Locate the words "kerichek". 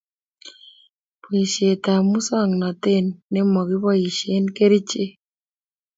4.55-5.11